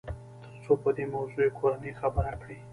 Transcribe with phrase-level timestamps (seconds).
[0.43, 2.57] تر څو په دې موضوع يې کورنۍ خبره کړي.